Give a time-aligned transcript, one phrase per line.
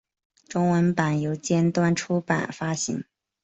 [0.47, 3.03] 中文版由尖端出版发行。